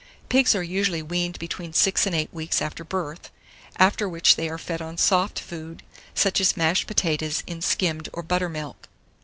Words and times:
Pigs 0.29 0.55
are 0.55 0.63
usually 0.63 1.03
weaned 1.03 1.37
between 1.37 1.73
six 1.73 2.07
and 2.07 2.15
eight 2.15 2.33
weeks 2.33 2.59
after 2.59 2.83
birth, 2.83 3.29
after 3.75 4.09
which 4.09 4.35
they 4.35 4.49
are 4.49 4.57
fed 4.57 4.81
on 4.81 4.97
soft 4.97 5.37
food, 5.39 5.83
such 6.15 6.41
as 6.41 6.57
mashed 6.57 6.87
potatoes 6.87 7.43
in 7.45 7.61
skimmed 7.61 8.09
or 8.11 8.23
butter 8.23 8.49
milk. 8.49 8.89